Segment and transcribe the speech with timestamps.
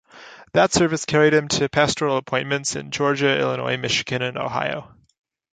[0.53, 4.95] That service carried him to pastoral appointments in Georgia, Illinois, Michigan, and Ohio.